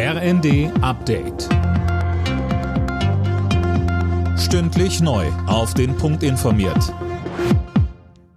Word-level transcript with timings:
RND 0.00 0.70
Update. 0.80 1.48
Stündlich 4.38 5.00
neu. 5.00 5.26
Auf 5.48 5.74
den 5.74 5.96
Punkt 5.96 6.22
informiert. 6.22 6.94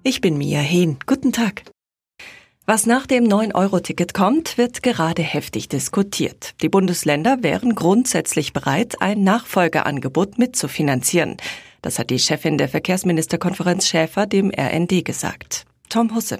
Ich 0.01 0.21
bin 0.21 0.39
Mia 0.39 0.59
Hehn. 0.59 0.97
Guten 1.05 1.31
Tag. 1.31 1.61
Was 2.65 2.87
nach 2.87 3.05
dem 3.05 3.25
9-Euro-Ticket 3.25 4.15
kommt, 4.15 4.57
wird 4.57 4.81
gerade 4.81 5.21
heftig 5.21 5.69
diskutiert. 5.69 6.55
Die 6.63 6.69
Bundesländer 6.69 7.43
wären 7.43 7.75
grundsätzlich 7.75 8.53
bereit, 8.53 8.99
ein 8.99 9.23
Nachfolgeangebot 9.23 10.39
mitzufinanzieren. 10.39 11.37
Das 11.83 11.99
hat 11.99 12.09
die 12.09 12.17
Chefin 12.17 12.57
der 12.57 12.69
Verkehrsministerkonferenz 12.69 13.87
Schäfer 13.87 14.25
dem 14.25 14.49
RND 14.49 15.05
gesagt. 15.05 15.65
Tom 15.89 16.15
Husse. 16.15 16.39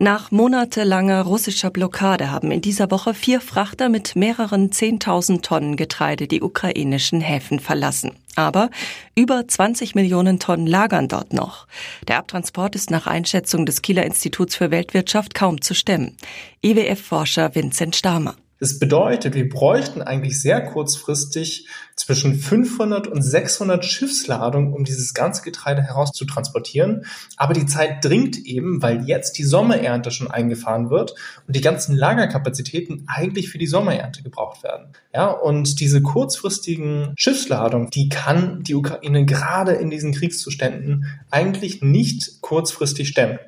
Nach 0.00 0.30
monatelanger 0.30 1.22
russischer 1.22 1.70
Blockade 1.70 2.30
haben 2.30 2.52
in 2.52 2.60
dieser 2.60 2.92
Woche 2.92 3.14
vier 3.14 3.40
Frachter 3.40 3.88
mit 3.88 4.14
mehreren 4.14 4.70
10.000 4.70 5.42
Tonnen 5.42 5.76
Getreide 5.76 6.28
die 6.28 6.40
ukrainischen 6.40 7.20
Häfen 7.20 7.58
verlassen. 7.58 8.12
Aber 8.36 8.70
über 9.16 9.48
20 9.48 9.96
Millionen 9.96 10.38
Tonnen 10.38 10.68
lagern 10.68 11.08
dort 11.08 11.32
noch. 11.32 11.66
Der 12.06 12.18
Abtransport 12.18 12.76
ist 12.76 12.92
nach 12.92 13.08
Einschätzung 13.08 13.66
des 13.66 13.82
Kieler 13.82 14.06
Instituts 14.06 14.54
für 14.54 14.70
Weltwirtschaft 14.70 15.34
kaum 15.34 15.60
zu 15.60 15.74
stemmen. 15.74 16.16
IWF-Forscher 16.62 17.56
Vincent 17.56 17.96
Stamer. 17.96 18.36
Das 18.60 18.78
bedeutet, 18.78 19.34
wir 19.34 19.48
bräuchten 19.48 20.02
eigentlich 20.02 20.40
sehr 20.40 20.60
kurzfristig 20.64 21.68
zwischen 21.94 22.38
500 22.38 23.06
und 23.06 23.22
600 23.22 23.84
Schiffsladungen, 23.84 24.72
um 24.72 24.84
dieses 24.84 25.14
ganze 25.14 25.42
Getreide 25.42 25.82
herauszutransportieren. 25.82 27.04
Aber 27.36 27.54
die 27.54 27.66
Zeit 27.66 28.04
dringt 28.04 28.36
eben, 28.36 28.82
weil 28.82 29.04
jetzt 29.04 29.38
die 29.38 29.44
Sommerernte 29.44 30.10
schon 30.10 30.30
eingefahren 30.30 30.90
wird 30.90 31.14
und 31.46 31.54
die 31.54 31.60
ganzen 31.60 31.96
Lagerkapazitäten 31.96 33.04
eigentlich 33.06 33.48
für 33.48 33.58
die 33.58 33.66
Sommerernte 33.66 34.22
gebraucht 34.22 34.62
werden. 34.64 34.88
Ja, 35.14 35.26
und 35.30 35.80
diese 35.80 36.02
kurzfristigen 36.02 37.14
Schiffsladungen, 37.16 37.90
die 37.90 38.08
kann 38.08 38.62
die 38.62 38.74
Ukraine 38.74 39.24
gerade 39.24 39.72
in 39.72 39.90
diesen 39.90 40.12
Kriegszuständen 40.12 41.06
eigentlich 41.30 41.82
nicht 41.82 42.40
kurzfristig 42.40 43.08
stemmen. 43.08 43.38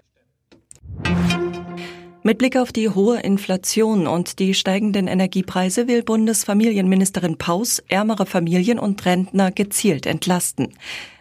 Mit 2.22 2.36
Blick 2.36 2.58
auf 2.58 2.70
die 2.70 2.90
hohe 2.90 3.18
Inflation 3.20 4.06
und 4.06 4.40
die 4.40 4.52
steigenden 4.52 5.06
Energiepreise 5.06 5.88
will 5.88 6.02
Bundesfamilienministerin 6.02 7.38
Paus 7.38 7.82
ärmere 7.88 8.26
Familien 8.26 8.78
und 8.78 9.06
Rentner 9.06 9.50
gezielt 9.50 10.04
entlasten. 10.04 10.74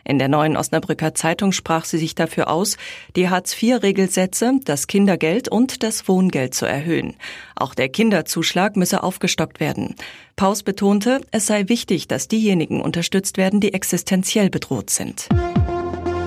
In 0.04 0.20
der 0.20 0.28
neuen 0.28 0.58
Osnabrücker 0.58 1.16
Zeitung 1.16 1.54
sprach 1.54 1.86
sie 1.86 2.00
sich 2.00 2.16
dafür 2.16 2.50
aus, 2.50 2.76
die 3.16 3.30
Hartz-IV-Regelsätze, 3.30 4.60
das 4.66 4.88
Kindergeld 4.88 5.48
und 5.48 5.84
das 5.84 6.10
Wohngeld 6.10 6.54
zu 6.54 6.66
erhöhen. 6.66 7.16
Auch 7.56 7.76
der 7.76 7.88
Kinderzuschlag 7.88 8.76
müsse 8.76 9.02
aufgestockt 9.02 9.62
werden. 9.62 9.96
Paus 10.36 10.64
betonte, 10.64 11.22
es 11.32 11.46
sei 11.46 11.70
wichtig, 11.70 12.10
dass 12.10 12.28
diejenigen 12.28 12.82
unterstützt 12.82 13.38
werden, 13.38 13.62
die 13.62 13.74
existenziell 13.74 14.50
bedroht 14.50 14.90
sind. 14.90 15.30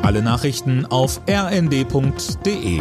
Alle 0.02 0.22
Nachrichten 0.22 0.86
auf 0.86 1.20
rnd.de 1.28 2.80